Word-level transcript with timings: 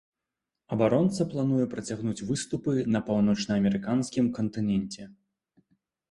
Абаронца 0.75 1.25
плануе 1.33 1.65
працягнуць 1.73 2.25
выступы 2.29 2.73
на 2.95 3.01
паўночнаамерыканскім 3.09 4.31
кантыненце. 4.39 5.03